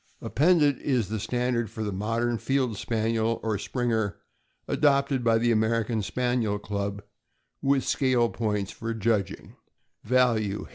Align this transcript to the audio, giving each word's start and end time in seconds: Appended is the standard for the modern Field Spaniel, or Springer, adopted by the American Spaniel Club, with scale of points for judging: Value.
Appended 0.19 0.79
is 0.79 1.09
the 1.09 1.19
standard 1.19 1.69
for 1.69 1.83
the 1.83 1.91
modern 1.91 2.39
Field 2.39 2.75
Spaniel, 2.75 3.39
or 3.43 3.59
Springer, 3.59 4.17
adopted 4.67 5.23
by 5.23 5.37
the 5.37 5.51
American 5.51 6.01
Spaniel 6.01 6.57
Club, 6.57 7.03
with 7.61 7.83
scale 7.83 8.25
of 8.25 8.33
points 8.33 8.71
for 8.71 8.95
judging: 8.95 9.57
Value. 10.03 10.65